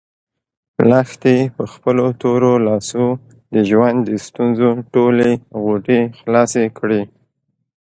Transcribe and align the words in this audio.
لښتې 0.89 1.35
په 1.55 1.63
خپلو 1.73 2.05
تورو 2.21 2.53
لاسو 2.67 3.05
د 3.53 3.55
ژوند 3.69 3.97
د 4.09 4.11
ستونزو 4.27 4.69
ټولې 4.93 5.31
غوټې 5.63 5.99
خلاصې 6.19 6.65
کړې. 6.77 7.01